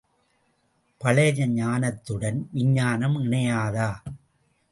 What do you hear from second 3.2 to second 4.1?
இணையாதா?